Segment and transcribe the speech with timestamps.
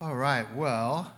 [0.00, 1.12] All right, well,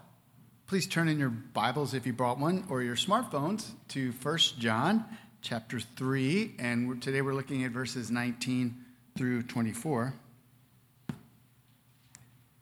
[0.67, 5.03] please turn in your Bibles if you brought one or your smartphones to 1 John
[5.41, 8.77] chapter 3, and today we're looking at verses 19
[9.17, 10.13] through 24.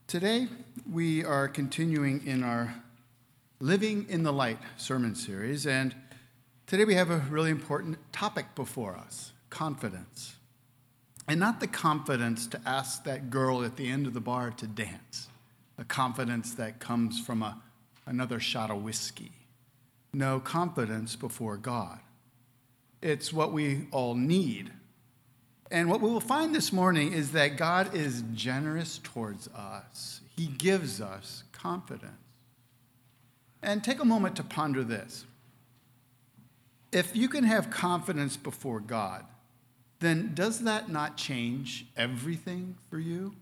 [0.07, 0.47] Today
[0.91, 2.77] we are continuing in our
[3.59, 5.97] Living in the Light sermon series, and
[6.69, 10.37] today we have a really important topic before us confidence.
[11.27, 14.67] And not the confidence to ask that girl at the end of the bar to
[14.69, 15.29] dance
[15.79, 17.61] a confidence that comes from a,
[18.07, 19.33] another shot of whiskey.
[20.13, 21.99] No confidence before God.
[23.03, 24.71] It's what we all need.
[25.71, 30.47] And what we will find this morning is that God is generous towards us, He
[30.47, 32.13] gives us confidence.
[33.63, 35.25] And take a moment to ponder this.
[36.93, 39.25] If you can have confidence before God,
[40.01, 43.35] then does that not change everything for you?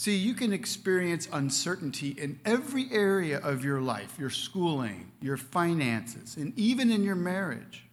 [0.00, 6.38] See, you can experience uncertainty in every area of your life your schooling, your finances,
[6.38, 7.84] and even in your marriage.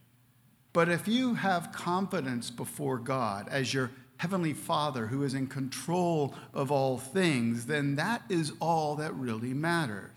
[0.71, 6.33] But if you have confidence before God as your Heavenly Father who is in control
[6.53, 10.15] of all things, then that is all that really matters.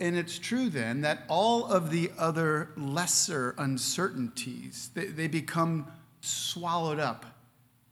[0.00, 5.86] And it's true then that all of the other lesser uncertainties, they, they become
[6.20, 7.35] swallowed up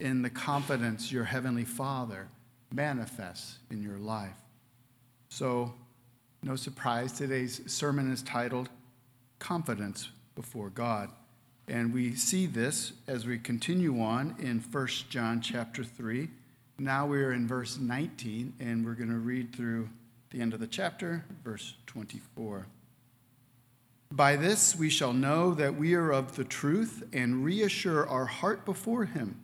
[0.00, 2.28] in the confidence your Heavenly Father
[2.73, 4.37] manifests in your life.
[5.28, 5.75] So,
[6.42, 8.69] no surprise, today's sermon is titled
[9.39, 11.11] Confidence Before God.
[11.69, 16.28] And we see this as we continue on in 1 John chapter 3.
[16.78, 19.89] Now we are in verse 19, and we're going to read through
[20.31, 22.67] the end of the chapter, verse 24.
[24.11, 28.65] By this we shall know that we are of the truth and reassure our heart
[28.65, 29.44] before Him.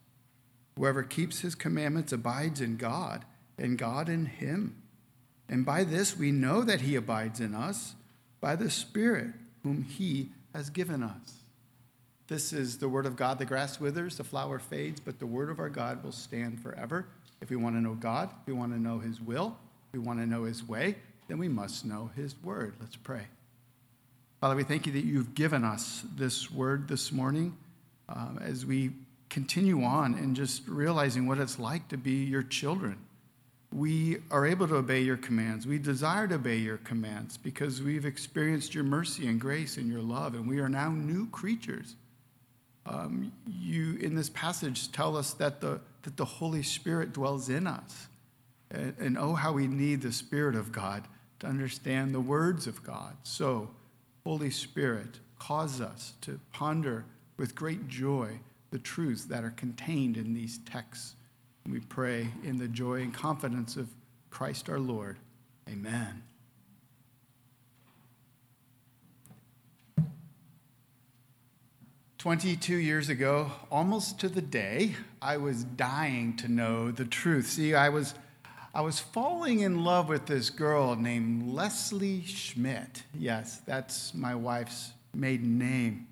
[0.77, 3.25] Whoever keeps his commandments abides in God,
[3.57, 4.81] and God in him.
[5.49, 7.95] And by this we know that he abides in us,
[8.39, 9.33] by the Spirit
[9.63, 11.41] whom he has given us.
[12.27, 13.39] This is the word of God.
[13.39, 17.05] The grass withers, the flower fades, but the word of our God will stand forever.
[17.41, 19.57] If we want to know God, if we want to know his will,
[19.87, 20.95] if we want to know his way,
[21.27, 22.75] then we must know his word.
[22.79, 23.23] Let's pray.
[24.39, 27.57] Father, we thank you that you've given us this word this morning
[28.09, 28.91] um, as we
[29.31, 32.97] continue on and just realizing what it's like to be your children.
[33.73, 35.65] We are able to obey your commands.
[35.65, 40.01] We desire to obey your commands because we've experienced your mercy and grace and your
[40.01, 41.95] love, and we are now new creatures.
[42.85, 47.67] Um, you, in this passage, tell us that the, that the Holy Spirit dwells in
[47.67, 48.07] us.
[48.69, 51.07] And, and oh, how we need the Spirit of God
[51.39, 53.15] to understand the words of God.
[53.23, 53.69] So,
[54.25, 57.05] Holy Spirit, cause us to ponder
[57.37, 58.39] with great joy
[58.71, 61.15] the truths that are contained in these texts.
[61.69, 63.87] We pray in the joy and confidence of
[64.31, 65.17] Christ our Lord.
[65.69, 66.23] Amen.
[72.17, 77.47] Twenty-two years ago, almost to the day, I was dying to know the truth.
[77.47, 78.13] See, I was,
[78.75, 83.03] I was falling in love with this girl named Leslie Schmidt.
[83.17, 86.07] Yes, that's my wife's maiden name.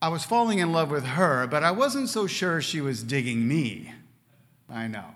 [0.00, 3.48] I was falling in love with her, but I wasn't so sure she was digging
[3.48, 3.92] me.
[4.68, 5.14] I know.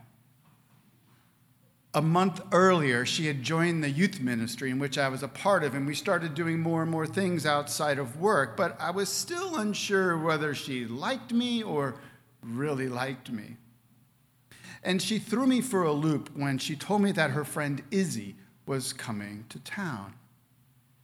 [1.93, 5.65] A month earlier, she had joined the youth ministry in which I was a part
[5.65, 9.09] of, and we started doing more and more things outside of work, but I was
[9.09, 11.97] still unsure whether she liked me or
[12.43, 13.57] really liked me.
[14.85, 18.37] And she threw me for a loop when she told me that her friend Izzy
[18.67, 20.15] was coming to town.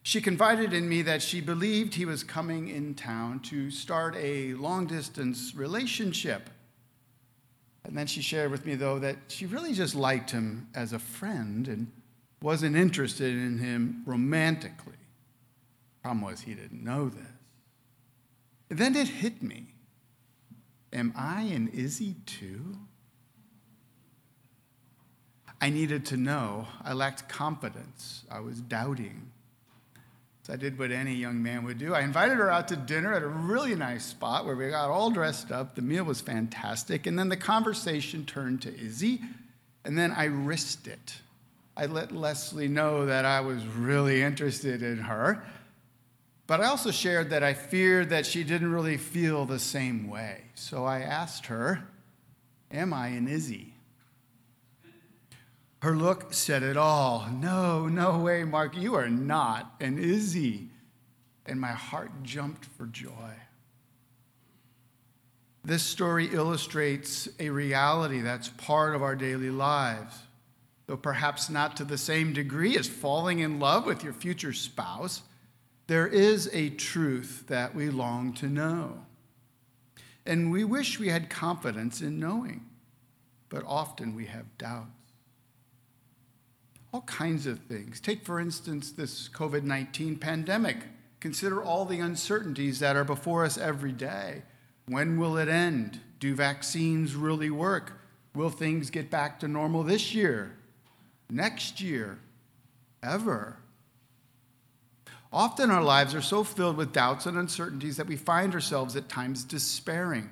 [0.07, 4.55] She confided in me that she believed he was coming in town to start a
[4.55, 6.49] long distance relationship.
[7.83, 11.01] And then she shared with me, though, that she really just liked him as a
[11.01, 11.91] friend and
[12.41, 14.95] wasn't interested in him romantically.
[16.05, 17.27] Problem was, he didn't know this.
[18.69, 19.75] then it hit me
[20.93, 22.79] Am I an Izzy too?
[25.61, 26.69] I needed to know.
[26.85, 28.23] I lacked confidence.
[28.31, 29.33] I was doubting.
[30.47, 31.93] So I did what any young man would do.
[31.93, 35.11] I invited her out to dinner at a really nice spot where we got all
[35.11, 35.75] dressed up.
[35.75, 37.09] The meal was fantastic.
[37.09, 39.23] And then the conversation turned to Izzy,
[39.85, 41.17] and then I risked it.
[41.77, 45.45] I let Leslie know that I was really interested in her.
[46.47, 50.43] But I also shared that I feared that she didn't really feel the same way.
[50.55, 51.89] So I asked her,
[52.71, 53.75] Am I an Izzy?
[55.87, 57.29] Her look said it all.
[57.31, 60.67] No, no way, Mark, you are not an Izzy.
[61.47, 63.35] And my heart jumped for joy.
[65.65, 70.13] This story illustrates a reality that's part of our daily lives,
[70.89, 75.23] though perhaps not to the same degree as falling in love with your future spouse.
[75.87, 79.07] There is a truth that we long to know.
[80.27, 82.67] And we wish we had confidence in knowing,
[83.49, 84.96] but often we have doubts.
[86.97, 88.01] All kinds of things.
[88.01, 90.79] Take, for instance, this COVID 19 pandemic.
[91.21, 94.45] Consider all the uncertainties that are before us every day.
[94.87, 96.01] When will it end?
[96.21, 98.01] Do vaccines really work?
[98.35, 100.57] Will things get back to normal this year?
[101.29, 102.19] Next year?
[103.03, 103.59] Ever?
[105.31, 109.11] Often our lives are so filled with doubts and uncertainties that we find ourselves at
[109.11, 110.31] times despairing.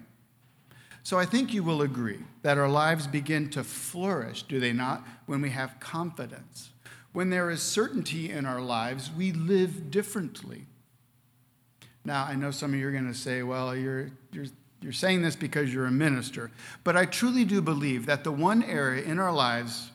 [1.05, 5.07] So I think you will agree that our lives begin to flourish, do they not,
[5.27, 6.71] when we have confidence.
[7.13, 10.65] When there is certainty in our lives, we live differently.
[12.07, 14.47] Now, I know some of you are going to say, well, you're, you're,
[14.81, 16.51] you're saying this because you're a minister.
[16.85, 19.91] But I truly do believe that the one area in our lives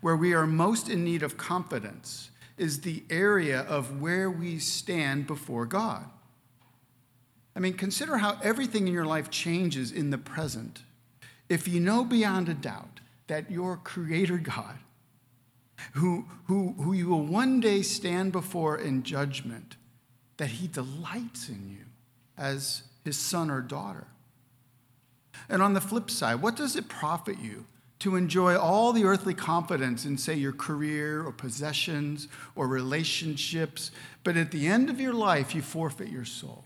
[0.00, 5.26] where we are most in need of confidence is the area of where we stand
[5.26, 6.08] before God.
[7.54, 10.82] I mean, consider how everything in your life changes in the present.
[11.48, 14.78] If you know beyond a doubt that your Creator God,
[15.92, 19.76] who, who, who you will one day stand before in judgment,
[20.38, 21.84] that he delights in you
[22.38, 24.06] as his son or daughter.
[25.48, 27.66] And on the flip side, what does it profit you
[27.98, 33.90] to enjoy all the earthly confidence in, say, your career or possessions or relationships,
[34.24, 36.64] but at the end of your life, you forfeit your soul?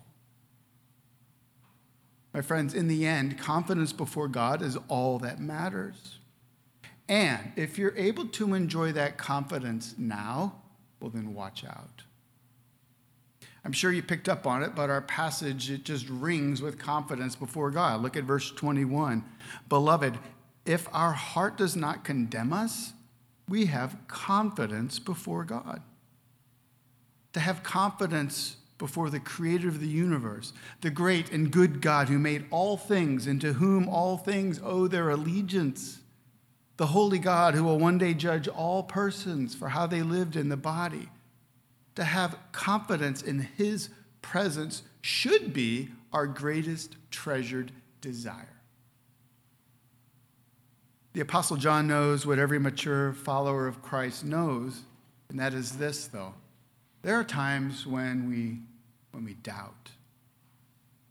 [2.37, 6.19] My friends, in the end, confidence before God is all that matters.
[7.09, 10.57] And if you're able to enjoy that confidence now,
[11.01, 12.03] well, then watch out.
[13.65, 17.35] I'm sure you picked up on it, but our passage, it just rings with confidence
[17.35, 18.03] before God.
[18.03, 19.25] Look at verse 21.
[19.71, 20.19] Beloved,
[20.67, 22.93] if our heart does not condemn us,
[23.49, 25.81] we have confidence before God.
[27.33, 32.19] To have confidence before the creator of the universe, the great and good God who
[32.19, 36.01] made all things and to whom all things owe their allegiance,
[36.77, 40.51] the holy God who will one day judge all persons for how they lived in
[40.51, 41.09] the body
[41.95, 43.89] to have confidence in his
[44.21, 48.57] presence should be our greatest treasured desire.
[51.15, 54.83] The Apostle John knows what every mature follower of Christ knows,
[55.31, 56.35] and that is this, though.
[57.07, 58.59] There are times when we,
[59.13, 59.93] when we doubt.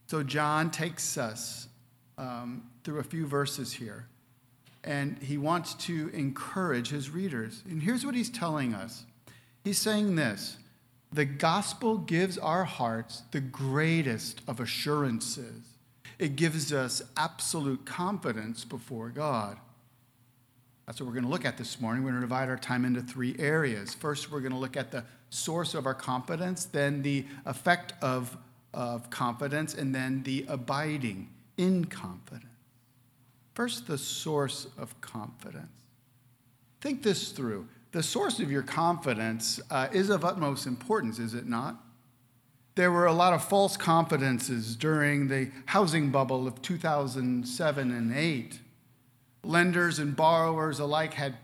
[0.08, 1.70] So John takes us
[2.18, 4.06] um, through a few verses here,
[4.84, 7.64] and he wants to encourage his readers.
[7.70, 9.06] And here's what he's telling us
[9.64, 10.58] He's saying this
[11.14, 15.64] the gospel gives our hearts the greatest of assurances.
[16.20, 19.58] It gives us absolute confidence before God.
[20.86, 22.04] That's what we're going to look at this morning.
[22.04, 23.94] We're going to divide our time into three areas.
[23.94, 28.38] First, we're going to look at the source of our confidence, then the effect of,
[28.74, 32.46] of confidence, and then the abiding in confidence.
[33.54, 35.70] First, the source of confidence.
[36.82, 41.48] Think this through the source of your confidence uh, is of utmost importance, is it
[41.48, 41.82] not?
[42.76, 48.60] There were a lot of false confidences during the housing bubble of 2007 and 8.
[49.46, 51.38] Lenders and borrowers alike had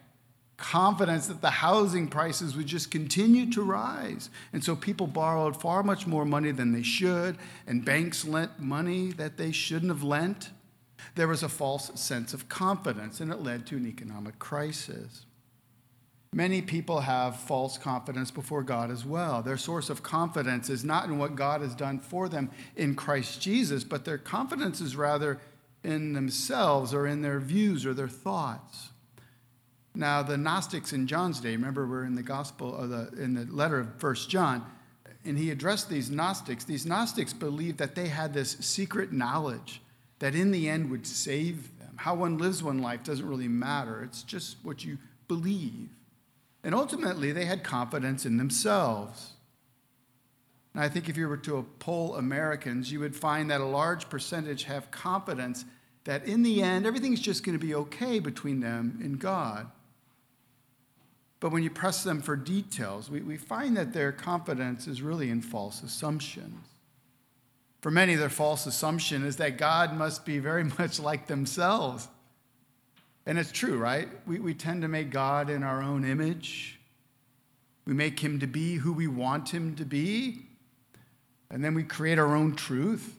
[0.62, 4.30] confidence that the housing prices would just continue to rise.
[4.54, 9.12] And so people borrowed far much more money than they should, and banks lent money
[9.14, 10.52] that they shouldn't have lent.
[11.16, 15.26] There was a false sense of confidence, and it led to an economic crisis.
[16.34, 19.42] Many people have false confidence before God as well.
[19.42, 23.42] Their source of confidence is not in what God has done for them in Christ
[23.42, 25.42] Jesus, but their confidence is rather
[25.84, 28.91] in themselves or in their views or their thoughts.
[29.94, 33.46] Now, the Gnostics in John's day, remember we're in the gospel of the in the
[33.54, 34.66] letter of First John,
[35.26, 36.64] and he addressed these Gnostics.
[36.64, 39.82] These Gnostics believed that they had this secret knowledge
[40.20, 41.96] that in the end would save them.
[41.98, 44.04] How one lives one life doesn't really matter.
[44.04, 45.90] It's just what you believe.
[46.64, 49.34] And ultimately, they had confidence in themselves.
[50.74, 54.10] And I think if you were to poll Americans, you would find that a large
[54.10, 55.66] percentage have confidence
[56.06, 59.70] that in the end, everything's just going to be okay between them and God.
[61.42, 65.30] But when you press them for details, we, we find that their confidence is really
[65.30, 66.68] in false assumptions.
[67.82, 72.08] For many, their false assumption is that God must be very much like themselves.
[73.26, 74.08] And it's true, right?
[74.28, 76.80] We, we tend to make God in our own image.
[77.86, 80.44] We make him to be who we want him to be.
[81.50, 83.18] And then we create our own truth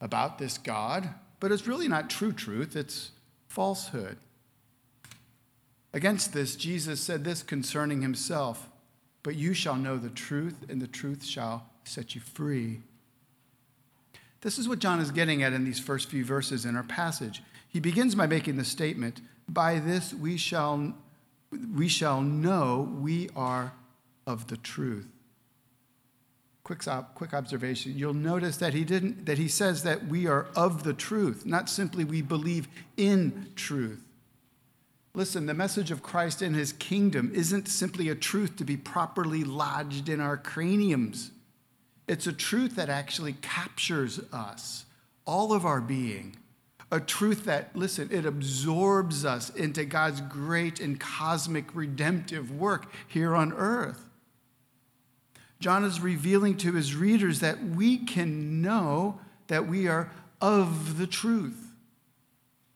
[0.00, 1.08] about this God.
[1.40, 3.10] But it's really not true truth, it's
[3.48, 4.18] falsehood.
[5.96, 8.68] Against this, Jesus said this concerning himself
[9.22, 12.82] But you shall know the truth, and the truth shall set you free.
[14.42, 17.42] This is what John is getting at in these first few verses in our passage.
[17.66, 20.94] He begins by making the statement By this we shall,
[21.74, 23.72] we shall know we are
[24.26, 25.08] of the truth.
[26.62, 26.82] Quick,
[27.14, 27.94] quick observation.
[27.96, 31.70] You'll notice that he didn't that he says that we are of the truth, not
[31.70, 34.05] simply we believe in truth.
[35.16, 39.44] Listen, the message of Christ and his kingdom isn't simply a truth to be properly
[39.44, 41.30] lodged in our craniums.
[42.06, 44.84] It's a truth that actually captures us,
[45.24, 46.36] all of our being.
[46.92, 53.34] A truth that, listen, it absorbs us into God's great and cosmic redemptive work here
[53.34, 54.10] on earth.
[55.60, 61.06] John is revealing to his readers that we can know that we are of the
[61.06, 61.65] truth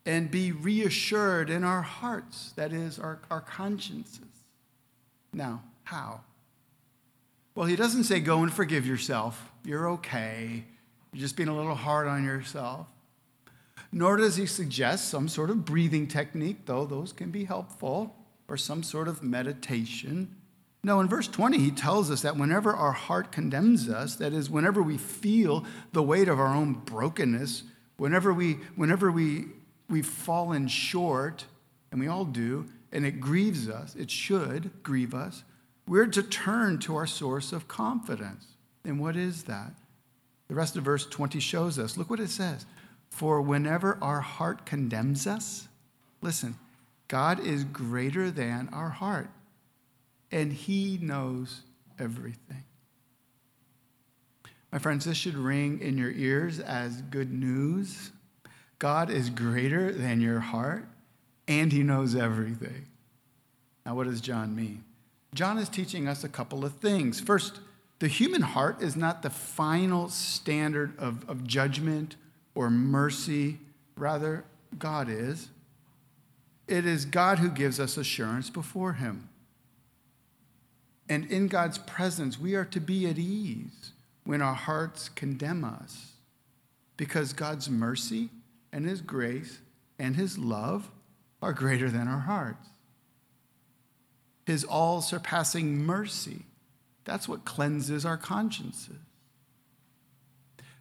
[0.06, 4.20] and be reassured in our hearts, that is, our, our consciences.
[5.32, 6.20] Now, how?
[7.54, 9.52] Well, he doesn't say, go and forgive yourself.
[9.64, 10.64] You're okay.
[11.12, 12.88] You're just being a little hard on yourself.
[13.92, 18.14] Nor does he suggest some sort of breathing technique, though those can be helpful,
[18.48, 20.36] or some sort of meditation.
[20.82, 24.48] No, in verse 20, he tells us that whenever our heart condemns us, that is,
[24.48, 27.64] whenever we feel the weight of our own brokenness,
[27.96, 29.46] whenever, we, whenever we
[29.90, 31.44] we've fallen short,
[31.90, 35.44] and we all do, and it grieves us, it should grieve us,
[35.86, 38.46] we're to turn to our source of confidence.
[38.84, 39.72] And what is that?
[40.48, 41.96] The rest of verse 20 shows us.
[41.96, 42.64] Look what it says.
[43.10, 45.68] For whenever our heart condemns us,
[46.22, 46.56] listen,
[47.08, 49.30] God is greater than our heart,
[50.30, 51.62] and He knows
[51.98, 52.64] everything.
[54.72, 58.12] My friends, this should ring in your ears as good news
[58.80, 60.86] God is greater than your heart,
[61.46, 62.86] and he knows everything.
[63.84, 64.82] Now, what does John mean?
[65.34, 67.20] John is teaching us a couple of things.
[67.20, 67.60] First,
[67.98, 72.16] the human heart is not the final standard of, of judgment
[72.54, 73.58] or mercy,
[73.96, 74.44] rather,
[74.78, 75.50] God is.
[76.66, 79.28] It is God who gives us assurance before him.
[81.06, 83.92] And in God's presence, we are to be at ease
[84.24, 86.12] when our hearts condemn us
[86.96, 88.30] because God's mercy
[88.72, 89.60] and His grace
[89.98, 90.90] and His love
[91.42, 92.68] are greater than our hearts.
[94.46, 96.46] His all surpassing mercy,
[97.04, 98.96] that's what cleanses our consciences.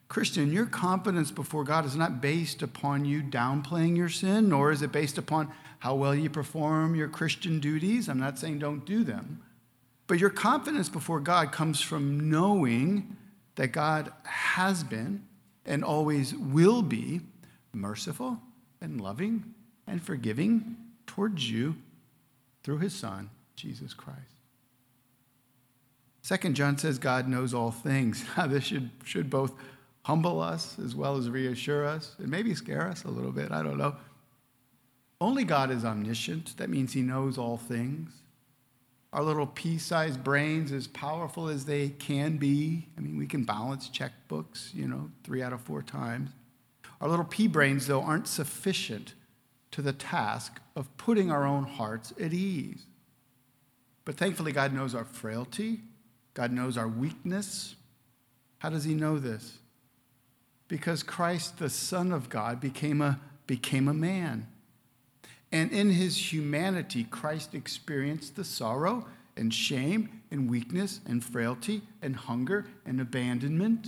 [0.07, 4.81] Christian, your confidence before God is not based upon you downplaying your sin, nor is
[4.81, 8.09] it based upon how well you perform your Christian duties.
[8.09, 9.43] I'm not saying don't do them.
[10.07, 13.15] But your confidence before God comes from knowing
[13.55, 15.25] that God has been
[15.63, 17.21] and always will be
[17.73, 18.39] merciful
[18.81, 19.53] and loving
[19.87, 21.75] and forgiving towards you
[22.63, 24.19] through his Son, Jesus Christ.
[26.21, 28.23] Second John says God knows all things.
[28.37, 29.53] Now, this should, should both
[30.03, 33.51] humble us as well as reassure us and maybe scare us a little bit.
[33.51, 33.95] I don't know.
[35.21, 36.55] Only God is omniscient.
[36.57, 38.11] That means he knows all things.
[39.11, 43.43] Our little pea sized brains, as powerful as they can be, I mean, we can
[43.43, 46.29] balance checkbooks, you know, three out of four times.
[47.01, 49.13] Our little pea brains, though, aren't sufficient
[49.71, 52.85] to the task of putting our own hearts at ease.
[54.05, 55.81] But thankfully, God knows our frailty,
[56.33, 57.75] God knows our weakness.
[58.59, 59.59] How does He know this?
[60.67, 64.47] Because Christ, the Son of God, became a, became a man.
[65.51, 72.15] And in his humanity, Christ experienced the sorrow and shame and weakness and frailty and
[72.15, 73.87] hunger and abandonment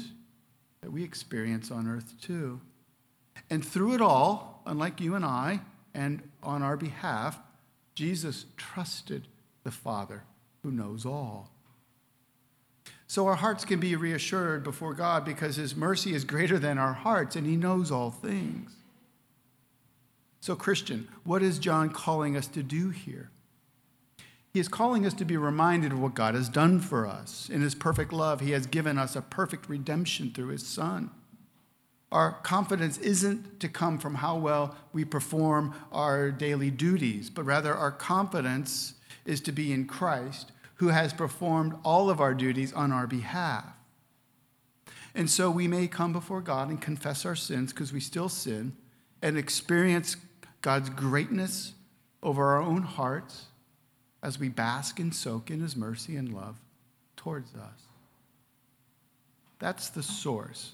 [0.81, 2.59] that we experience on earth too.
[3.49, 5.61] And through it all, unlike you and I,
[5.93, 7.39] and on our behalf,
[7.95, 9.27] Jesus trusted
[9.63, 10.23] the Father
[10.63, 11.49] who knows all.
[13.07, 16.93] So our hearts can be reassured before God because His mercy is greater than our
[16.93, 18.71] hearts and He knows all things.
[20.39, 23.29] So, Christian, what is John calling us to do here?
[24.53, 27.49] He is calling us to be reminded of what God has done for us.
[27.49, 31.11] In His perfect love, He has given us a perfect redemption through His Son.
[32.11, 37.73] Our confidence isn't to come from how well we perform our daily duties, but rather
[37.73, 42.91] our confidence is to be in Christ, who has performed all of our duties on
[42.91, 43.65] our behalf.
[45.13, 48.73] And so we may come before God and confess our sins because we still sin
[49.21, 50.17] and experience
[50.61, 51.73] God's greatness
[52.23, 53.45] over our own hearts
[54.23, 56.57] as we bask and soak in his mercy and love
[57.15, 57.87] towards us.
[59.59, 60.73] That's the source.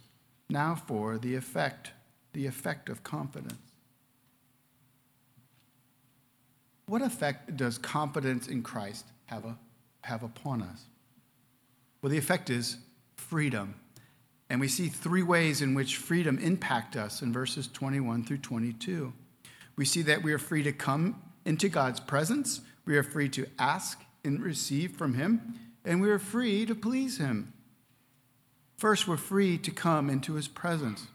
[0.49, 1.91] Now for the effect,
[2.33, 3.59] the effect of confidence.
[6.85, 9.57] What effect does confidence in Christ have, a,
[10.01, 10.85] have upon us?
[12.01, 12.77] Well, the effect is
[13.15, 13.75] freedom.
[14.49, 19.11] And we see three ways in which freedom impact us in verses 21 through 22.
[19.75, 23.47] We see that we are free to come into God's presence, we are free to
[23.59, 27.53] ask and receive from him, and we are free to please him.
[28.77, 31.07] First, we're free to come into his presence.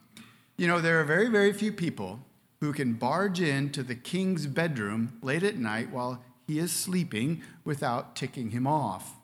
[0.56, 2.18] You know, there are very, very few people
[2.60, 8.16] who can barge into the king's bedroom late at night while he is sleeping without
[8.16, 9.14] ticking him off.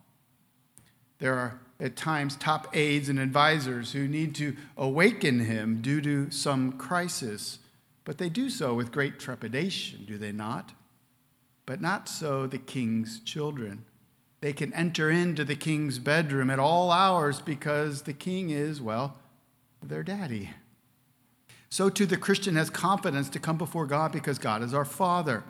[1.18, 6.30] There are at times top aides and advisors who need to awaken him due to
[6.30, 7.59] some crisis,
[8.04, 10.73] but they do so with great trepidation, do they not?
[11.66, 13.85] But not so the king's children.
[14.40, 19.16] They can enter into the king's bedroom at all hours because the king is, well,
[19.83, 20.50] their daddy.
[21.71, 25.45] So too the Christian has confidence to come before God because God is our Father.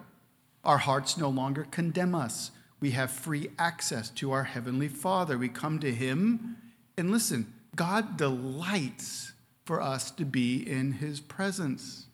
[0.65, 2.51] Our hearts no longer condemn us.
[2.81, 5.37] We have free access to our Heavenly Father.
[5.37, 6.57] We come to Him,
[6.97, 9.33] and listen, God delights
[9.65, 12.07] for us to be in His presence.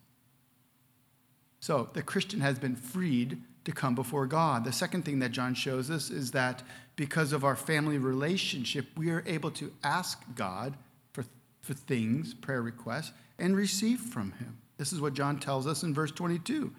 [1.60, 4.64] So the Christian has been freed to come before God.
[4.64, 6.62] The second thing that John shows us is that
[6.96, 10.74] because of our family relationship, we are able to ask God
[11.12, 11.24] for,
[11.60, 14.58] for things, prayer requests, and receive from him.
[14.76, 16.72] This is what John tells us in verse 22.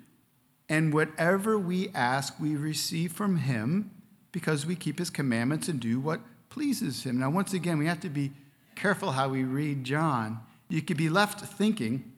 [0.70, 3.92] And whatever we ask, we receive from him
[4.32, 7.20] because we keep his commandments and do what pleases him.
[7.20, 8.32] Now, once again, we have to be
[8.76, 10.40] careful how we read John.
[10.70, 12.12] You could be left thinking,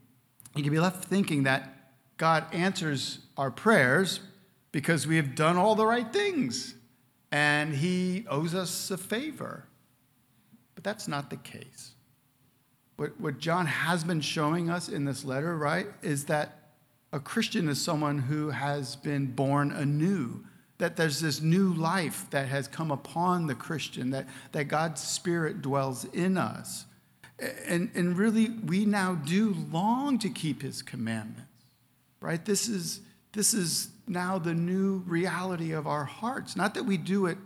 [0.56, 1.74] you could be left thinking that
[2.18, 4.22] God answers our prayers
[4.72, 6.76] because we have done all the right things
[7.32, 9.66] and he owes us a favor.
[10.76, 11.94] But that's not the case.
[12.98, 16.72] What, what John has been showing us in this letter, right, is that
[17.12, 20.44] a Christian is someone who has been born anew,
[20.78, 25.62] that there's this new life that has come upon the Christian, that, that God's Spirit
[25.62, 26.86] dwells in us.
[27.68, 31.66] And, and really, we now do long to keep his commandments,
[32.20, 32.44] right?
[32.44, 33.02] This is,
[33.32, 36.56] this is now the new reality of our hearts.
[36.56, 37.38] Not that we do it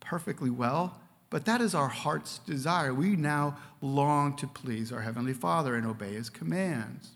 [0.00, 2.92] perfectly well, but that is our heart's desire.
[2.92, 7.12] We now long to please our Heavenly Father and obey His commands.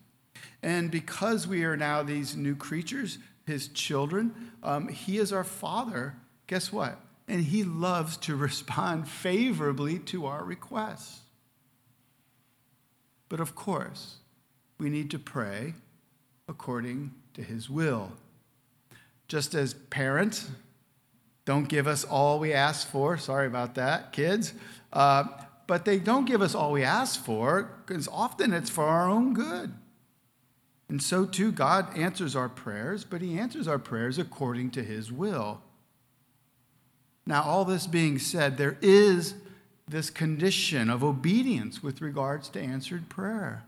[0.62, 6.14] And because we are now these new creatures, His children, um, He is our Father.
[6.46, 7.00] Guess what?
[7.27, 11.20] And He loves to respond favorably to our requests.
[13.29, 14.16] But of course,
[14.79, 15.74] we need to pray
[16.46, 18.12] according to His will.
[19.28, 20.50] Just as parents
[21.44, 23.18] don't give us all we ask for.
[23.18, 24.54] Sorry about that, kids.
[24.92, 25.24] Uh,
[25.66, 29.34] but they don't give us all we ask for because often it's for our own
[29.34, 29.72] good.
[30.88, 35.10] And so too, God answers our prayers, but He answers our prayers according to His
[35.10, 35.62] will.
[37.26, 39.34] Now, all this being said, there is
[39.88, 43.64] this condition of obedience with regards to answered prayer.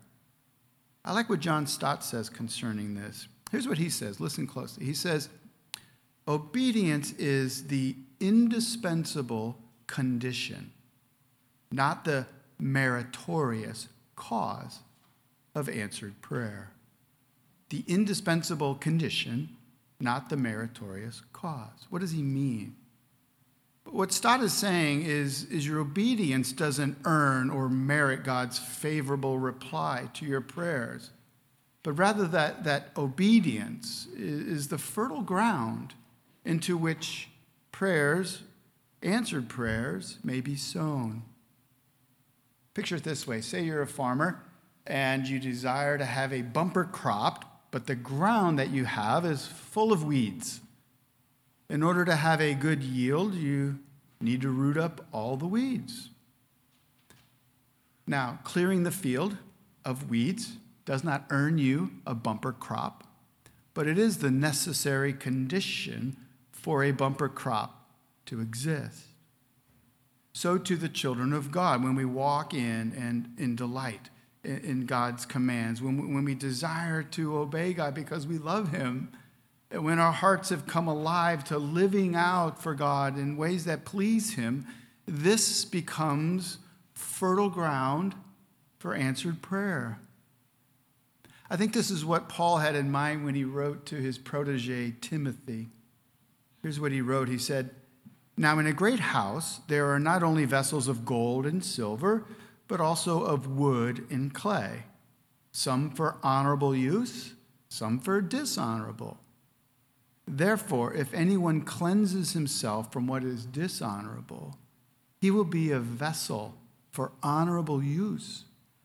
[1.04, 3.28] I like what John Stott says concerning this.
[3.50, 4.18] Here's what he says.
[4.18, 4.84] Listen closely.
[4.84, 5.28] He says,
[6.28, 10.72] Obedience is the indispensable condition,
[11.70, 12.26] not the
[12.58, 14.80] meritorious cause
[15.54, 16.72] of answered prayer.
[17.68, 19.50] The indispensable condition,
[20.00, 21.86] not the meritorious cause.
[21.90, 22.74] What does he mean?
[23.84, 30.08] What Stott is saying is, is your obedience doesn't earn or merit God's favorable reply
[30.14, 31.10] to your prayers,
[31.84, 35.94] but rather that, that obedience is the fertile ground
[36.46, 37.28] into which
[37.72, 38.42] prayers,
[39.02, 41.22] answered prayers, may be sown.
[42.72, 44.42] Picture it this way say you're a farmer
[44.86, 49.46] and you desire to have a bumper crop, but the ground that you have is
[49.46, 50.60] full of weeds.
[51.68, 53.80] In order to have a good yield, you
[54.20, 56.10] need to root up all the weeds.
[58.06, 59.36] Now, clearing the field
[59.84, 63.02] of weeds does not earn you a bumper crop,
[63.74, 66.16] but it is the necessary condition
[66.66, 67.86] for a bumper crop
[68.24, 69.04] to exist.
[70.32, 74.10] So to the children of God, when we walk in and in delight
[74.42, 79.12] in God's commands, when we, when we desire to obey God because we love Him,
[79.70, 84.34] when our hearts have come alive to living out for God in ways that please
[84.34, 84.66] Him,
[85.06, 86.58] this becomes
[86.94, 88.16] fertile ground
[88.80, 90.00] for answered prayer.
[91.48, 94.94] I think this is what Paul had in mind when he wrote to his protege,
[95.00, 95.68] Timothy.
[96.66, 97.70] Here's what he wrote He said,
[98.36, 102.24] Now in a great house, there are not only vessels of gold and silver,
[102.66, 104.82] but also of wood and clay,
[105.52, 107.34] some for honorable use,
[107.68, 109.20] some for dishonorable.
[110.26, 114.58] Therefore, if anyone cleanses himself from what is dishonorable,
[115.20, 116.56] he will be a vessel
[116.90, 118.42] for honorable use,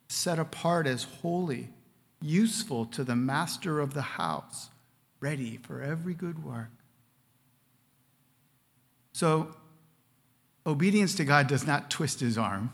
[0.07, 1.69] set apart as holy,
[2.21, 4.69] useful to the master of the house,
[5.19, 6.69] ready for every good work.
[9.13, 9.55] So,
[10.65, 12.73] obedience to God does not twist his arm.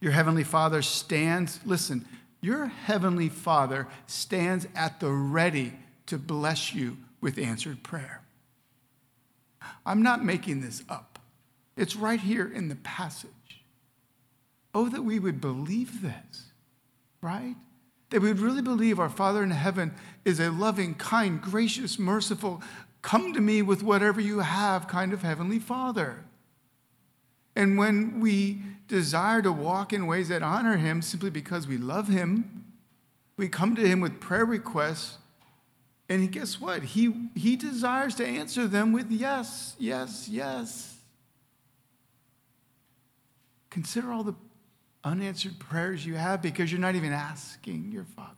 [0.00, 2.06] Your heavenly Father stands, listen,
[2.40, 5.72] your heavenly Father stands at the ready
[6.06, 8.22] to bless you with answered prayer.
[9.84, 11.18] I'm not making this up,
[11.76, 13.30] it's right here in the passage.
[14.74, 16.52] Oh, that we would believe this,
[17.20, 17.56] right?
[18.10, 22.62] That we would really believe our Father in heaven is a loving, kind, gracious, merciful,
[23.02, 26.24] come to me with whatever you have kind of heavenly Father.
[27.56, 32.08] And when we desire to walk in ways that honor Him simply because we love
[32.08, 32.64] Him,
[33.36, 35.18] we come to Him with prayer requests
[36.08, 36.82] and guess what?
[36.82, 40.96] He, he desires to answer them with yes, yes, yes.
[43.68, 44.34] Consider all the
[45.04, 48.32] unanswered prayers you have because you're not even asking your Father.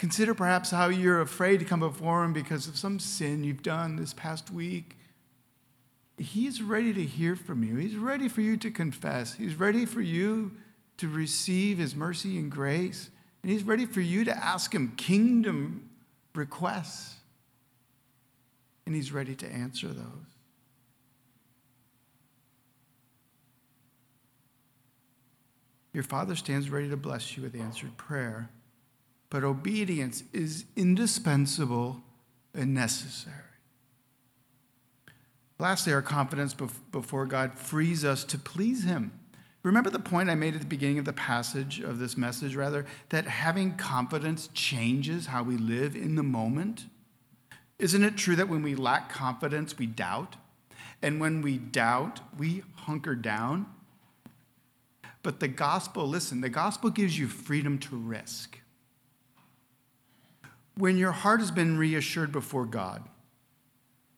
[0.00, 3.96] Consider perhaps how you're afraid to come before Him because of some sin you've done
[3.96, 4.96] this past week.
[6.16, 7.76] He's ready to hear from you.
[7.76, 9.34] He's ready for you to confess.
[9.34, 10.52] He's ready for you
[10.96, 13.10] to receive His mercy and grace.
[13.42, 15.90] And He's ready for you to ask Him kingdom
[16.34, 17.16] requests.
[18.86, 20.30] And He's ready to answer those.
[25.92, 28.48] Your Father stands ready to bless you with answered prayer,
[29.30, 32.02] but obedience is indispensable
[32.52, 33.36] and necessary.
[35.58, 36.54] Lastly, our confidence
[36.90, 39.12] before God frees us to please Him.
[39.62, 42.86] Remember the point I made at the beginning of the passage of this message, rather,
[43.10, 46.86] that having confidence changes how we live in the moment?
[47.78, 50.36] Isn't it true that when we lack confidence, we doubt?
[51.02, 53.66] And when we doubt, we hunker down?
[55.22, 58.59] But the gospel, listen, the gospel gives you freedom to risk.
[60.80, 63.02] When your heart has been reassured before God,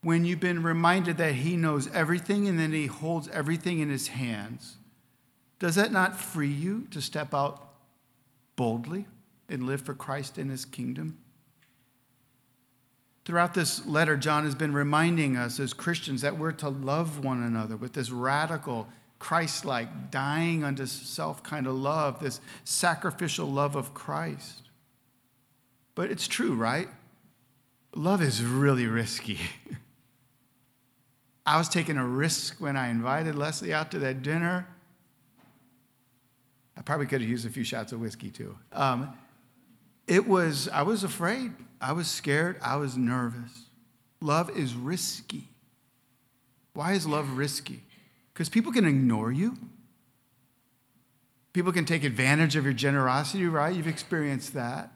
[0.03, 4.07] when you've been reminded that He knows everything and that He holds everything in His
[4.09, 4.77] hands,
[5.59, 7.73] does that not free you to step out
[8.55, 9.07] boldly
[9.49, 11.19] and live for Christ in his kingdom?
[13.25, 17.43] Throughout this letter, John has been reminding us as Christians that we're to love one
[17.43, 23.75] another with this radical, Christ like, dying unto self kind of love, this sacrificial love
[23.75, 24.63] of Christ.
[25.95, 26.89] But it's true, right?
[27.95, 29.39] Love is really risky.
[31.47, 34.67] I was taking a risk when I invited Leslie out to that dinner.
[36.77, 38.57] I probably could have used a few shots of whiskey too.
[38.73, 39.13] Um,
[40.07, 41.53] it was, I was afraid.
[41.81, 42.59] I was scared.
[42.63, 43.67] I was nervous.
[44.21, 45.49] Love is risky.
[46.75, 47.83] Why is love risky?
[48.33, 49.57] Because people can ignore you.
[51.53, 53.75] People can take advantage of your generosity, right?
[53.75, 54.91] You've experienced that.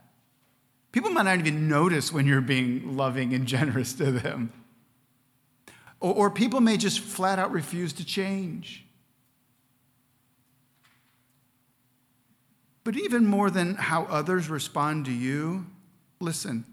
[0.97, 4.51] People might not even notice when you're being loving and generous to them.
[6.01, 8.87] Or, or people may just flat out refuse to change.
[12.83, 15.67] But even more than how others respond to you,
[16.19, 16.65] listen,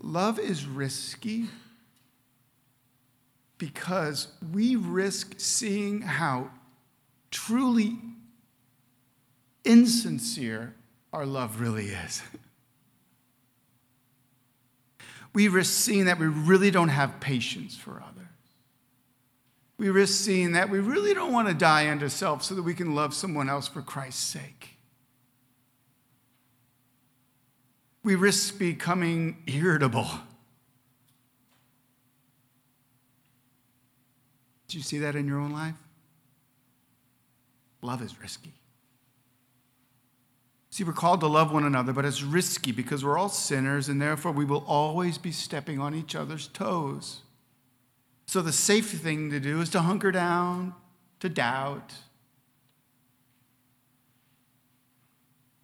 [0.00, 1.46] love is risky
[3.56, 6.50] because we risk seeing how
[7.30, 7.98] truly
[9.64, 10.74] insincere
[11.12, 12.20] our love really is.
[15.38, 18.26] we risk seeing that we really don't have patience for others.
[19.78, 22.74] We risk seeing that we really don't want to die unto self so that we
[22.74, 24.78] can love someone else for Christ's sake.
[28.02, 30.08] we risk becoming irritable.
[34.66, 35.76] Do you see that in your own life?
[37.82, 38.57] Love is risky.
[40.78, 44.00] See, we're called to love one another, but it's risky because we're all sinners, and
[44.00, 47.22] therefore we will always be stepping on each other's toes.
[48.26, 50.74] So the safe thing to do is to hunker down,
[51.18, 51.94] to doubt.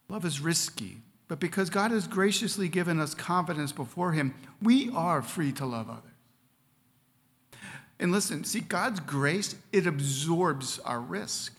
[0.09, 0.96] Love is risky
[1.29, 5.88] But because God has graciously given us confidence before Him, we are free to love
[5.88, 7.61] others.
[8.00, 11.55] And listen, see, God's grace, it absorbs our risk.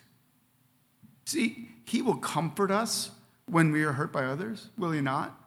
[1.24, 3.12] See, He will comfort us
[3.48, 5.40] when we are hurt by others, will He not?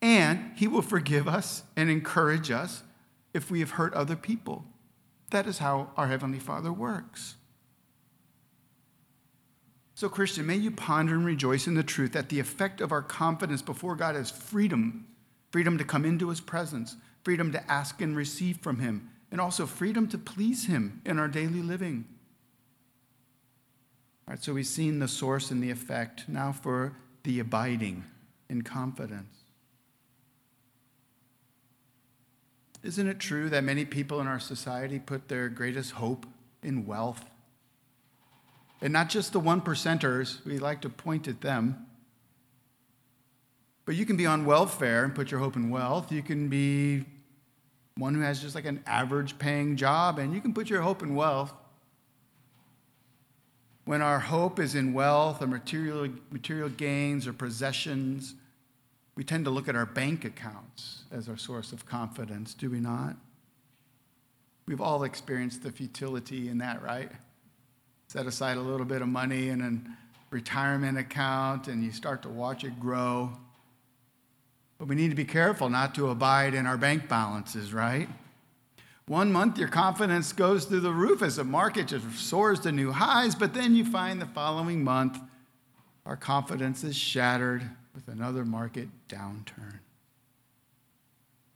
[0.00, 2.82] And He will forgive us and encourage us
[3.34, 4.64] if we have hurt other people.
[5.30, 7.36] That is how our Heavenly Father works.
[9.94, 13.02] So, Christian, may you ponder and rejoice in the truth that the effect of our
[13.02, 15.06] confidence before God is freedom
[15.50, 19.66] freedom to come into His presence, freedom to ask and receive from Him, and also
[19.66, 22.04] freedom to please Him in our daily living.
[24.26, 26.28] All right, so we've seen the source and the effect.
[26.28, 28.04] Now for the abiding
[28.48, 29.34] in confidence.
[32.82, 36.26] Isn't it true that many people in our society put their greatest hope
[36.62, 37.24] in wealth?
[38.80, 41.86] And not just the one percenters, we like to point at them.
[43.84, 46.12] But you can be on welfare and put your hope in wealth.
[46.12, 47.04] You can be
[47.96, 51.02] one who has just like an average paying job and you can put your hope
[51.02, 51.52] in wealth.
[53.88, 58.34] When our hope is in wealth or material, material gains or possessions,
[59.14, 62.80] we tend to look at our bank accounts as our source of confidence, do we
[62.80, 63.16] not?
[64.66, 67.10] We've all experienced the futility in that, right?
[68.08, 72.28] Set aside a little bit of money in a retirement account and you start to
[72.28, 73.32] watch it grow.
[74.76, 78.10] But we need to be careful not to abide in our bank balances, right?
[79.08, 82.92] One month, your confidence goes through the roof as the market just soars to new
[82.92, 85.18] highs, but then you find the following month,
[86.04, 87.62] our confidence is shattered
[87.94, 89.78] with another market downturn.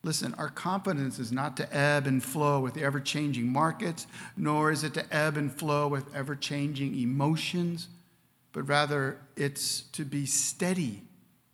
[0.03, 4.73] Listen, our confidence is not to ebb and flow with the ever changing markets, nor
[4.73, 7.89] is it to ebb and flow with ever changing emotions,
[8.53, 11.03] but rather it's to be steady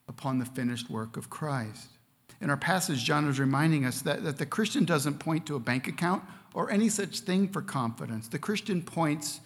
[0.07, 1.98] upon the finished work of Christ.
[2.41, 5.61] In our passage, John is reminding us that, that the Christian doesn't point to a
[5.61, 6.23] bank account
[6.55, 8.29] or any such thing for confidence.
[8.29, 9.41] The Christian points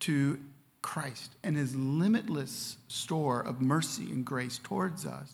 [0.00, 0.38] to
[0.82, 5.32] Christ and his limitless store of mercy and grace towards us.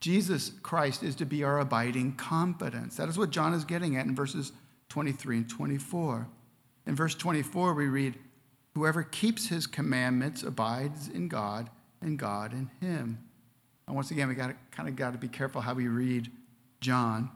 [0.00, 2.96] Jesus Christ is to be our abiding confidence.
[2.96, 4.52] That is what John is getting at in verses
[4.90, 6.28] 23 and 24.
[6.86, 8.18] In verse 24, we read,
[8.74, 11.70] Whoever keeps his commandments abides in God,
[12.00, 13.18] and God in him.
[13.92, 16.30] And once again, we got kind of got to be careful how we read
[16.80, 17.30] John.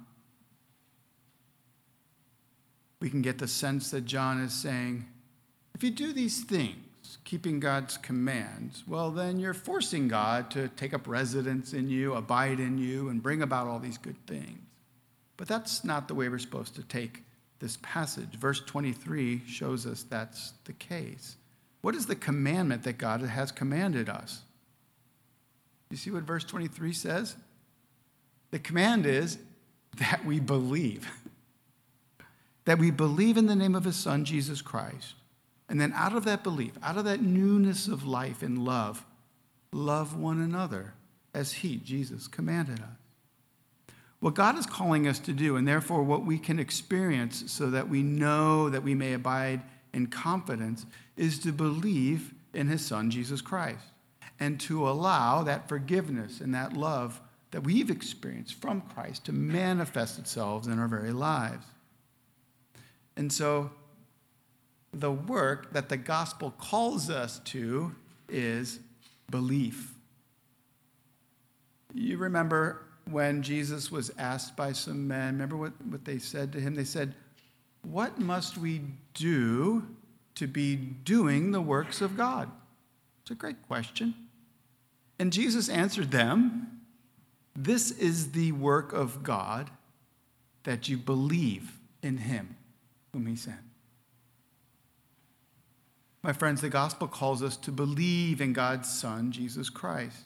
[2.99, 5.05] We can get the sense that John is saying,
[5.75, 10.95] if you do these things, keeping God's commands, well, then you're forcing God to take
[10.95, 14.59] up residence in you, abide in you, and bring about all these good things.
[15.37, 17.23] But that's not the way we're supposed to take
[17.59, 18.35] this passage.
[18.37, 21.37] Verse 23 shows us that's the case.
[21.83, 24.41] What is the commandment that God has commanded us?
[25.91, 27.37] You see what verse 23 says?
[28.51, 29.39] The command is
[29.99, 31.11] that we believe.
[32.65, 35.15] that we believe in the name of his son, Jesus Christ
[35.69, 39.05] and then out of that belief, out of that newness of life and love,
[39.73, 40.95] love one another
[41.35, 43.95] as He, Jesus, commanded us.
[44.21, 47.89] What God is calling us to do, and therefore what we can experience so that
[47.89, 53.41] we know that we may abide in confidence, is to believe in His Son, Jesus
[53.41, 53.85] Christ,
[54.39, 57.21] and to allow that forgiveness and that love
[57.51, 61.65] that we've experienced from Christ to manifest itself in our very lives.
[63.17, 63.71] And so,
[64.93, 67.95] the work that the gospel calls us to
[68.29, 68.81] is
[69.31, 69.95] belief.
[71.95, 76.61] You remember when Jesus was asked by some men, remember what, what they said to
[76.61, 76.75] him?
[76.75, 77.15] They said,
[77.83, 78.83] What must we
[79.15, 79.87] do
[80.35, 82.51] to be doing the works of God?
[83.23, 84.15] It's a great question.
[85.19, 86.81] And Jesus answered them,
[87.55, 89.71] This is the work of God,
[90.65, 92.57] that you believe in him
[93.13, 93.61] whom he sent.
[96.23, 100.25] My friends, the gospel calls us to believe in God's Son, Jesus Christ.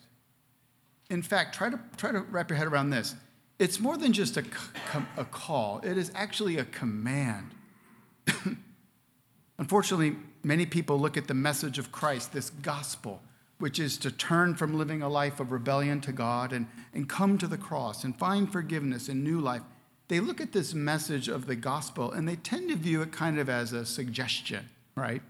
[1.11, 3.15] In fact, try to, try to wrap your head around this.
[3.59, 4.43] It's more than just a,
[5.15, 7.51] a call, it is actually a command.
[9.59, 13.21] Unfortunately, many people look at the message of Christ, this gospel,
[13.61, 17.37] which is to turn from living a life of rebellion to God and, and come
[17.37, 19.61] to the cross and find forgiveness and new life.
[20.09, 23.39] They look at this message of the gospel and they tend to view it kind
[23.39, 25.21] of as a suggestion, right?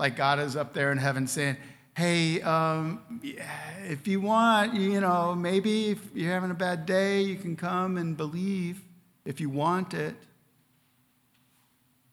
[0.00, 1.58] like God is up there in heaven saying,
[1.94, 7.36] hey, um, if you want, you know, maybe if you're having a bad day, you
[7.36, 8.80] can come and believe
[9.26, 10.16] if you want it.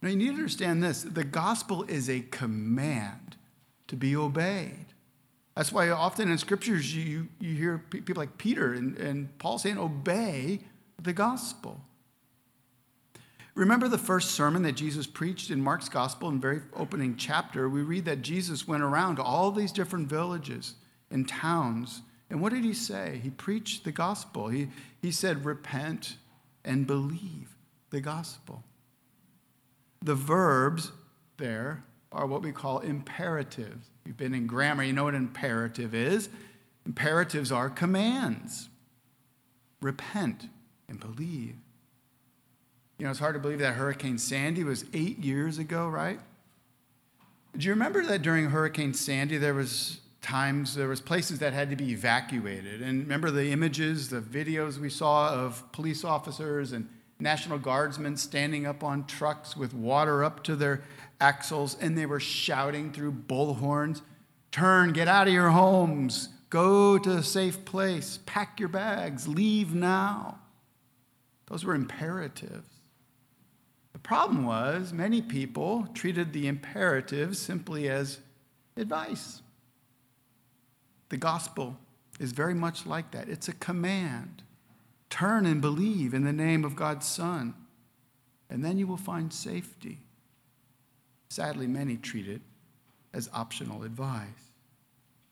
[0.02, 3.38] Now, you need to understand this the gospel is a command
[3.88, 4.88] to be obeyed.
[5.58, 9.80] That's why often in scriptures you, you hear people like Peter and, and Paul saying,
[9.80, 10.60] obey
[11.02, 11.82] the gospel.
[13.56, 17.68] Remember the first sermon that Jesus preached in Mark's gospel in the very opening chapter?
[17.68, 20.76] We read that Jesus went around to all these different villages
[21.10, 22.04] and towns.
[22.30, 23.20] And what did he say?
[23.24, 24.50] He preached the gospel.
[24.50, 24.68] He,
[25.02, 26.18] he said, repent
[26.64, 27.56] and believe
[27.90, 28.64] the gospel.
[30.04, 30.92] The verbs
[31.38, 33.90] there are what we call imperatives.
[34.06, 36.30] You've been in grammar, you know what imperative is.
[36.86, 38.70] Imperatives are commands
[39.82, 40.50] repent
[40.88, 41.56] and believe.
[42.98, 46.20] You know, it's hard to believe that Hurricane Sandy was eight years ago, right?
[47.56, 51.70] Do you remember that during Hurricane Sandy there was times there was places that had
[51.70, 56.90] to be evacuated and remember the images the videos we saw of police officers and
[57.20, 60.84] national guardsmen standing up on trucks with water up to their
[61.20, 64.02] axles and they were shouting through bullhorns
[64.52, 69.74] turn get out of your homes go to a safe place pack your bags leave
[69.74, 70.40] now
[71.48, 72.78] those were imperatives
[73.98, 78.20] the problem was many people treated the imperatives simply as
[78.76, 79.42] advice.
[81.10, 81.78] The gospel
[82.20, 83.28] is very much like that.
[83.28, 84.44] It's a command.
[85.10, 87.56] Turn and believe in the name of God's Son,
[88.50, 90.00] and then you will find safety.
[91.30, 92.42] Sadly, many treat it
[93.14, 94.28] as optional advice.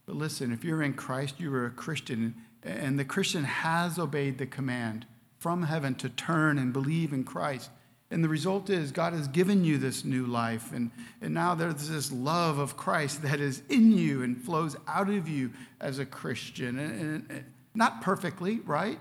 [0.05, 4.38] But listen, if you're in Christ, you are a Christian, and the Christian has obeyed
[4.38, 5.05] the command
[5.38, 7.69] from heaven to turn and believe in Christ.
[8.12, 10.71] And the result is God has given you this new life.
[10.71, 15.10] And, and now there's this love of Christ that is in you and flows out
[15.10, 16.77] of you as a Christian.
[16.77, 18.99] And, and, and not perfectly, right?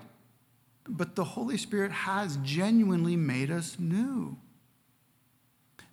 [0.87, 4.37] But the Holy Spirit has genuinely made us new.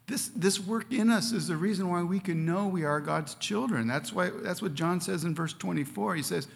[0.07, 3.35] This, this work in us is the reason why we can know we are God's
[3.37, 3.87] children.
[3.87, 6.17] That's, why, that's what John says in verse 24.
[6.17, 6.49] He says,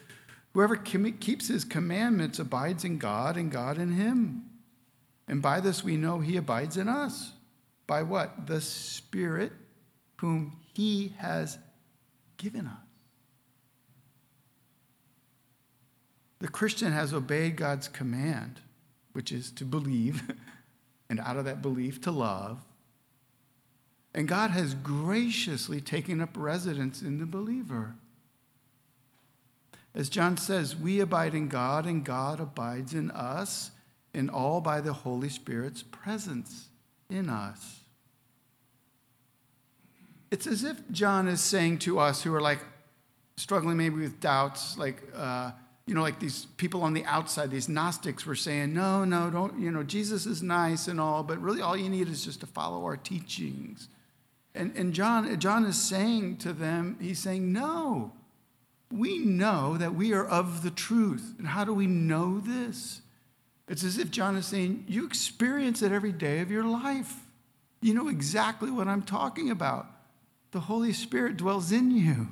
[0.53, 4.45] Whoever keeps his commandments abides in God and God in him.
[5.29, 7.33] And by this we know he abides in us.
[7.87, 8.47] By what?
[8.47, 9.53] The Spirit
[10.17, 11.59] whom he has
[12.37, 12.87] given us.
[16.39, 18.61] The Christian has obeyed God's command,
[19.13, 20.23] which is to believe,
[21.11, 22.63] and out of that belief, to love.
[24.17, 27.97] And God has graciously taken up residence in the believer.
[29.95, 33.73] As John says, we abide in God, and God abides in us
[34.15, 36.69] and all by the Holy Spirit's presence
[37.11, 37.81] in us.
[40.31, 42.61] It's as if John is saying to us who are like
[43.37, 45.51] struggling maybe with doubts, like, uh,
[45.87, 49.61] you know, like these people on the outside, these Gnostics were saying, no, no, don't,
[49.61, 52.47] you know, Jesus is nice and all, but really all you need is just to
[52.47, 53.89] follow our teachings.
[54.57, 58.13] And, and John, John is saying to them, he's saying, no,
[58.91, 61.35] we know that we are of the truth.
[61.39, 63.03] And how do we know this?
[63.69, 67.15] It's as if John is saying, You experience it every day of your life.
[67.81, 69.87] You know exactly what I'm talking about.
[70.53, 72.29] The Holy Spirit dwells in you.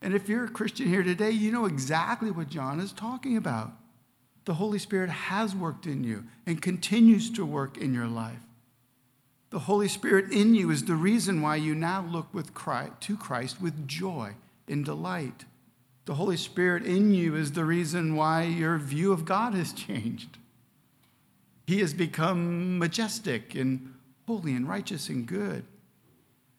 [0.00, 3.72] And if you're a Christian here today, you know exactly what John is talking about.
[4.44, 8.40] The Holy Spirit has worked in you and continues to work in your life.
[9.52, 13.18] The Holy Spirit in you is the reason why you now look with Christ, to
[13.18, 14.32] Christ with joy
[14.66, 15.44] and delight.
[16.06, 20.38] The Holy Spirit in you is the reason why your view of God has changed.
[21.66, 23.92] He has become majestic and
[24.26, 25.66] holy and righteous and good.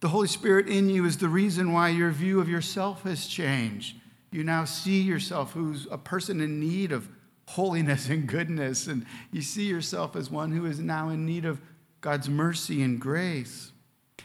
[0.02, 3.96] The Holy Spirit in you is the reason why your view of yourself has changed.
[4.30, 7.10] You now see yourself who's a person in need of
[7.48, 11.60] holiness and goodness, and you see yourself as one who is now in need of
[12.04, 13.72] God's mercy and grace.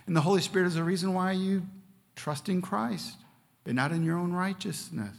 [0.07, 1.62] And the Holy Spirit is the reason why you
[2.17, 3.14] trust in Christ
[3.64, 5.17] and not in your own righteousness.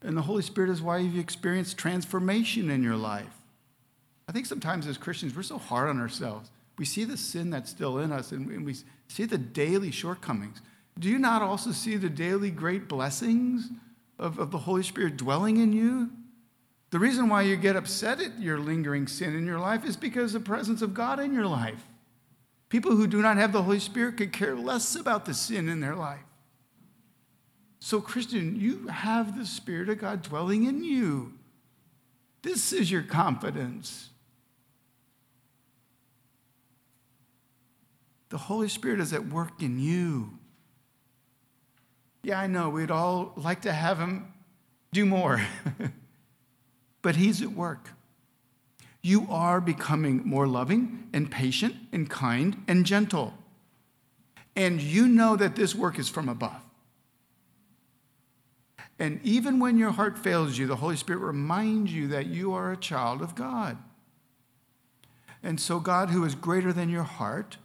[0.00, 3.26] And the Holy Spirit is why you've experienced transformation in your life.
[4.26, 6.50] I think sometimes as Christians, we're so hard on ourselves.
[6.78, 8.76] We see the sin that's still in us and we
[9.08, 10.62] see the daily shortcomings.
[10.98, 13.68] Do you not also see the daily great blessings
[14.18, 16.10] of, of the Holy Spirit dwelling in you?
[16.90, 20.32] The reason why you get upset at your lingering sin in your life is because
[20.32, 21.84] the presence of God in your life.
[22.68, 25.80] People who do not have the Holy Spirit could care less about the sin in
[25.80, 26.20] their life.
[27.78, 31.34] So, Christian, you have the Spirit of God dwelling in you.
[32.42, 34.10] This is your confidence.
[38.28, 40.38] The Holy Spirit is at work in you.
[42.22, 44.32] Yeah, I know we'd all like to have Him
[44.92, 45.40] do more,
[47.06, 47.90] but He's at work.
[49.00, 53.32] You are becoming more loving and patient and kind and gentle.
[54.56, 56.60] And you know that this work is from above.
[58.98, 62.72] And even when your heart fails you, the Holy Spirit reminds you that you are
[62.72, 63.78] a child of God.
[65.44, 67.56] And so, God, who is greater than your heart,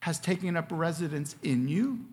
[0.00, 2.06] has taken up residence in you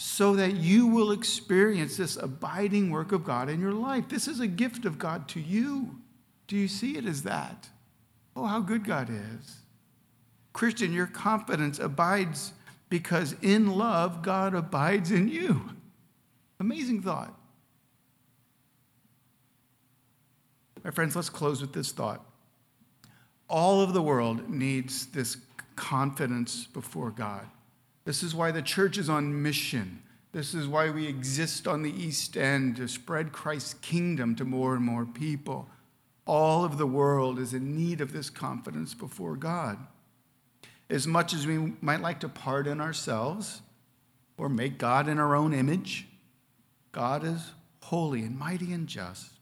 [0.00, 4.08] so that you will experience this abiding work of God in your life.
[4.08, 5.98] This is a gift of God to you.
[6.46, 7.68] Do you see it as that?
[8.36, 9.56] Oh, how good God is.
[10.52, 12.52] Christian, your confidence abides
[12.88, 15.68] because in love, God abides in you.
[16.60, 17.36] Amazing thought.
[20.84, 22.24] My friends, let's close with this thought.
[23.48, 25.38] All of the world needs this
[25.74, 27.48] confidence before God.
[28.08, 30.02] This is why the church is on mission.
[30.32, 34.74] This is why we exist on the East End to spread Christ's kingdom to more
[34.74, 35.68] and more people.
[36.24, 39.76] All of the world is in need of this confidence before God.
[40.88, 43.60] As much as we might like to pardon ourselves
[44.38, 46.06] or make God in our own image,
[46.92, 47.50] God is
[47.82, 49.32] holy and mighty and just.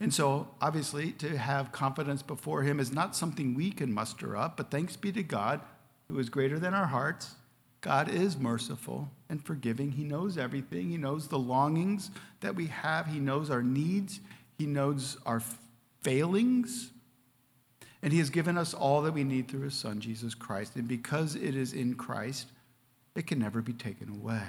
[0.00, 4.56] And so, obviously, to have confidence before Him is not something we can muster up,
[4.56, 5.60] but thanks be to God,
[6.08, 7.34] who is greater than our hearts.
[7.80, 9.92] God is merciful and forgiving.
[9.92, 10.88] He knows everything.
[10.88, 13.06] He knows the longings that we have.
[13.06, 14.20] He knows our needs.
[14.58, 15.42] He knows our
[16.02, 16.90] failings.
[18.02, 20.76] And He has given us all that we need through His Son, Jesus Christ.
[20.76, 22.48] And because it is in Christ,
[23.14, 24.46] it can never be taken away.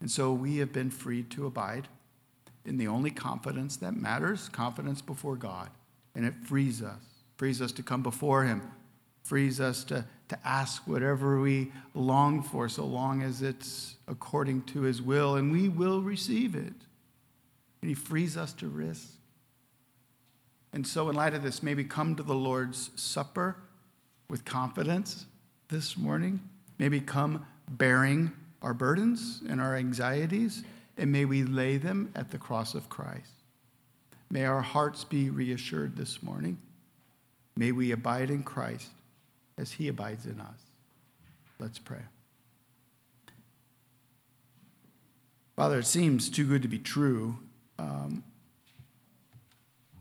[0.00, 1.88] And so we have been freed to abide
[2.64, 5.70] in the only confidence that matters confidence before God.
[6.14, 7.02] And it frees us,
[7.36, 8.62] frees us to come before Him,
[9.24, 14.82] frees us to, to ask whatever we long for, so long as it's according to
[14.82, 16.74] His will, and we will receive it.
[17.82, 19.08] And He frees us to risk.
[20.72, 23.56] And so, in light of this, maybe come to the Lord's Supper
[24.30, 25.26] with confidence
[25.68, 26.40] this morning.
[26.78, 30.64] Maybe come bearing our burdens and our anxieties
[30.96, 33.32] and may we lay them at the cross of Christ.
[34.30, 36.58] May our hearts be reassured this morning.
[37.56, 38.88] May we abide in Christ
[39.58, 40.60] as he abides in us.
[41.58, 42.02] Let's pray.
[45.56, 47.38] Father, it seems too good to be true.
[47.78, 48.24] Um,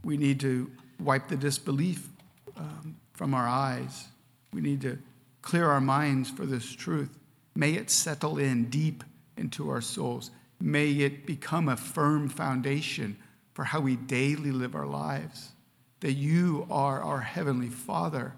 [0.03, 2.09] we need to wipe the disbelief
[2.57, 4.07] um, from our eyes.
[4.51, 4.97] We need to
[5.41, 7.19] clear our minds for this truth.
[7.55, 9.03] May it settle in deep
[9.37, 10.31] into our souls.
[10.59, 13.17] May it become a firm foundation
[13.53, 15.51] for how we daily live our lives.
[15.99, 18.33] That you are our Heavenly Father,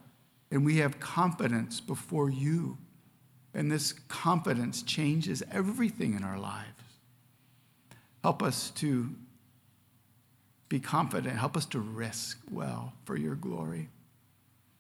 [0.52, 2.78] and we have confidence before you.
[3.54, 6.70] And this confidence changes everything in our lives.
[8.22, 9.10] Help us to
[10.68, 11.38] be confident.
[11.38, 13.90] Help us to risk well for your glory.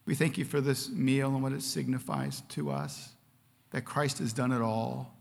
[0.05, 3.09] We thank you for this meal and what it signifies to us
[3.71, 5.15] that Christ has done it all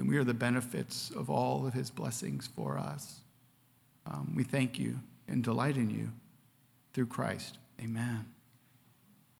[0.00, 3.20] and we are the benefits of all of his blessings for us.
[4.06, 6.10] Um, we thank you and delight in you
[6.94, 7.58] through Christ.
[7.78, 8.24] Amen.